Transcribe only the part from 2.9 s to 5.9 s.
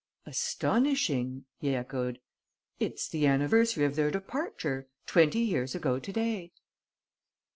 the anniversary of their departure... twenty years